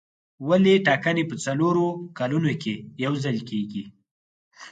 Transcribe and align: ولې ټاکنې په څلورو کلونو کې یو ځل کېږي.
ولې 0.47 0.73
ټاکنې 0.87 1.23
په 1.29 1.35
څلورو 1.45 1.87
کلونو 2.17 2.51
کې 2.61 2.75
یو 3.03 3.13
ځل 3.23 3.37
کېږي. 3.49 3.83